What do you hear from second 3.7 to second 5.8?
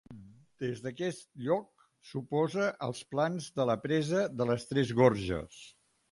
la Presa de les Tres Gorges.